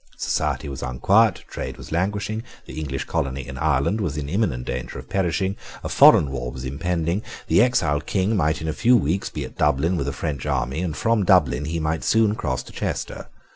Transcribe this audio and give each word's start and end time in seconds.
Society 0.17 0.67
was 0.67 0.81
unquiet: 0.81 1.43
trade 1.47 1.77
was 1.77 1.91
languishing: 1.91 2.41
the 2.65 2.79
English 2.79 3.03
colony 3.03 3.47
in 3.47 3.55
Ireland 3.59 4.01
was 4.01 4.17
in 4.17 4.29
imminent 4.29 4.65
danger 4.65 4.97
of 4.97 5.07
perishing, 5.09 5.55
a 5.83 5.89
foreign 5.89 6.31
war 6.31 6.51
was 6.51 6.65
impending: 6.65 7.21
the 7.45 7.61
exiled 7.61 8.07
King 8.07 8.35
might, 8.35 8.61
in 8.63 8.67
a 8.67 8.73
few 8.73 8.97
weeks, 8.97 9.29
be 9.29 9.45
at 9.45 9.59
Dublin 9.59 9.97
with 9.97 10.07
a 10.07 10.11
French 10.11 10.47
army, 10.47 10.81
and 10.81 10.97
from 10.97 11.23
Dublin 11.23 11.65
he 11.65 11.79
might 11.79 12.03
soon 12.03 12.33
cross 12.33 12.63
to 12.63 12.71
Chester. 12.71 13.27